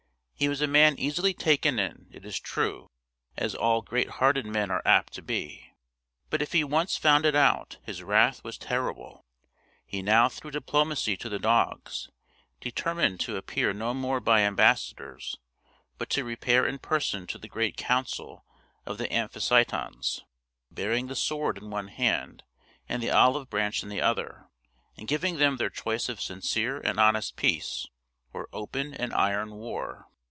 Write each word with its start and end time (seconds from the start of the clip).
He 0.41 0.49
was 0.49 0.59
a 0.59 0.65
man 0.65 0.97
easily 0.97 1.35
taken 1.35 1.77
in, 1.77 2.07
it 2.11 2.25
is 2.25 2.39
true, 2.39 2.87
as 3.37 3.53
all 3.53 3.83
great 3.83 4.09
hearted 4.09 4.43
men 4.43 4.71
are 4.71 4.81
apt 4.83 5.13
to 5.13 5.21
be; 5.21 5.67
but 6.31 6.41
if 6.41 6.51
he 6.51 6.63
once 6.63 6.97
found 6.97 7.27
it 7.27 7.35
out, 7.35 7.77
his 7.83 8.01
wrath 8.01 8.43
was 8.43 8.57
terrible. 8.57 9.23
He 9.85 10.01
now 10.01 10.29
threw 10.29 10.49
diplomacy 10.49 11.15
to 11.17 11.29
the 11.29 11.37
dogs, 11.37 12.09
determined 12.59 13.19
to 13.19 13.37
appear 13.37 13.71
no 13.71 13.93
more 13.93 14.19
by 14.19 14.41
ambassadors, 14.41 15.37
but 15.99 16.09
to 16.09 16.23
repair 16.23 16.65
in 16.65 16.79
person 16.79 17.27
to 17.27 17.37
the 17.37 17.47
great 17.47 17.77
council 17.77 18.43
of 18.83 18.97
the 18.97 19.07
Amphictyons, 19.13 20.21
bearing 20.71 21.05
the 21.05 21.15
sword 21.15 21.59
in 21.59 21.69
one 21.69 21.89
hand 21.89 22.41
and 22.89 23.03
the 23.03 23.11
olive 23.11 23.47
branch 23.47 23.83
in 23.83 23.89
the 23.89 24.01
other, 24.01 24.47
and 24.97 25.07
giving 25.07 25.37
them 25.37 25.57
their 25.57 25.69
choice 25.69 26.09
of 26.09 26.19
sincere 26.19 26.79
and 26.79 26.99
honest 26.99 27.35
peace, 27.35 27.85
or 28.33 28.49
open 28.51 28.95
and 28.95 29.13
iron 29.13 29.51
war. 29.53 30.07